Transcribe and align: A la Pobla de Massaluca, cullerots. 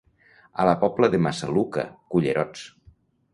A 0.61 0.63
la 0.67 0.71
Pobla 0.83 1.09
de 1.15 1.19
Massaluca, 1.25 1.85
cullerots. 2.15 2.65